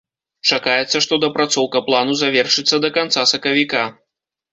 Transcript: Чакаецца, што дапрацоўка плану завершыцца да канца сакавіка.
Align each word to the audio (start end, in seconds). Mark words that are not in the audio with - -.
Чакаецца, 0.51 1.01
што 1.05 1.19
дапрацоўка 1.25 1.81
плану 1.89 2.15
завершыцца 2.21 2.79
да 2.87 2.91
канца 2.97 3.27
сакавіка. 3.33 3.83